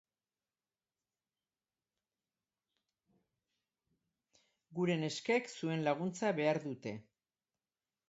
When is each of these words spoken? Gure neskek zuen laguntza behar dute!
Gure 4.81 4.97
neskek 5.05 5.55
zuen 5.57 5.89
laguntza 5.91 6.37
behar 6.43 6.65
dute! 6.69 6.97